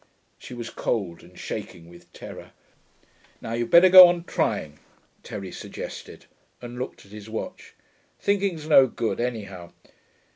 [0.39, 2.53] She was cold and shaking with terror.
[3.39, 4.79] 'Now you'd better go on trying,'
[5.21, 6.25] Terry suggested,
[6.59, 7.75] and looked at his watch.
[8.17, 9.73] 'Thinking's no good, anyhow....